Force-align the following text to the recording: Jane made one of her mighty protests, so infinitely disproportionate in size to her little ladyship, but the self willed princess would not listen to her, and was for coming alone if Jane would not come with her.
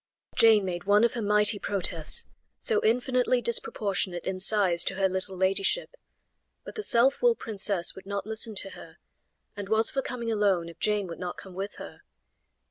Jane 0.33 0.65
made 0.65 0.85
one 0.85 1.03
of 1.03 1.13
her 1.13 1.21
mighty 1.21 1.59
protests, 1.59 2.25
so 2.59 2.81
infinitely 2.83 3.39
disproportionate 3.39 4.23
in 4.25 4.39
size 4.39 4.83
to 4.85 4.95
her 4.95 5.07
little 5.07 5.37
ladyship, 5.37 5.95
but 6.63 6.73
the 6.73 6.81
self 6.81 7.21
willed 7.21 7.37
princess 7.37 7.93
would 7.93 8.07
not 8.07 8.25
listen 8.25 8.55
to 8.55 8.71
her, 8.71 8.97
and 9.55 9.69
was 9.69 9.91
for 9.91 10.01
coming 10.01 10.31
alone 10.31 10.69
if 10.69 10.79
Jane 10.79 11.05
would 11.05 11.19
not 11.19 11.37
come 11.37 11.53
with 11.53 11.75
her. 11.75 12.01